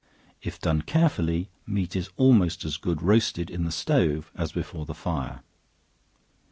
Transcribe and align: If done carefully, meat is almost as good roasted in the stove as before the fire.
If 0.41 0.59
done 0.59 0.81
carefully, 0.81 1.51
meat 1.67 1.95
is 1.95 2.09
almost 2.17 2.65
as 2.65 2.77
good 2.77 3.03
roasted 3.03 3.51
in 3.51 3.65
the 3.65 3.71
stove 3.71 4.31
as 4.33 4.51
before 4.51 4.87
the 4.87 4.95
fire. 4.95 5.41